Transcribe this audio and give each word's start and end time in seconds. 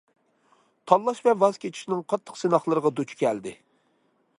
تاللاش 0.91 1.21
ۋە 1.27 1.35
ۋاز 1.43 1.61
كېچىشنىڭ 1.65 2.03
قاتتىق 2.15 2.41
سىناقلىرىغا 2.43 2.97
دۇچ 3.03 3.15
كەلدى. 3.23 3.57